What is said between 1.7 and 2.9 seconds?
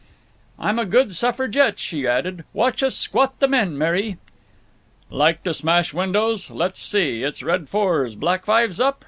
she added. "Watch